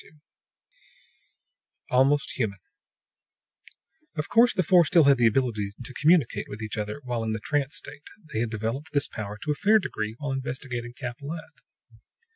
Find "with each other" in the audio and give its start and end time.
6.49-7.01